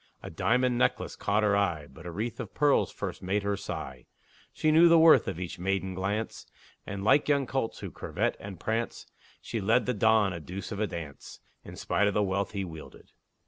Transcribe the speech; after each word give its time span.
A 0.23 0.31
diamond 0.31 0.79
necklace 0.79 1.15
caught 1.15 1.43
her 1.43 1.55
eye, 1.55 1.85
But 1.87 2.07
a 2.07 2.11
wreath 2.11 2.39
of 2.39 2.55
pearls 2.55 2.91
first 2.91 3.21
made 3.21 3.43
her 3.43 3.55
sigh. 3.55 4.07
She 4.51 4.71
knew 4.71 4.87
the 4.89 4.97
worth 4.97 5.27
of 5.27 5.39
each 5.39 5.59
maiden 5.59 5.93
glance, 5.93 6.47
And, 6.87 7.03
like 7.03 7.29
young 7.29 7.45
colts, 7.45 7.81
that 7.81 7.93
curvet 7.93 8.35
and 8.39 8.59
prance, 8.59 9.05
She 9.43 9.61
led 9.61 9.85
the 9.85 9.93
Don 9.93 10.33
a 10.33 10.39
deuce 10.39 10.71
of 10.71 10.79
a 10.79 10.87
dance, 10.87 11.39
In 11.63 11.75
spite 11.75 12.07
of 12.07 12.15
the 12.15 12.23
wealth 12.23 12.53
he 12.53 12.65
wielded. 12.65 13.11